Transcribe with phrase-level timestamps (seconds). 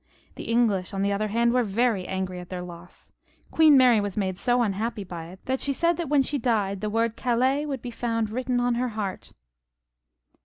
[0.33, 3.11] The English, on the other hand, were very angry at their loss.
[3.51, 6.81] Queen Mary was made so unhappy by it that she said that when she died
[6.81, 9.33] the word" Calais" would be found written on her heart.